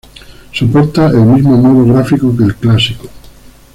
[0.51, 3.07] Soporta el mismo modo gráfico que el Clásico.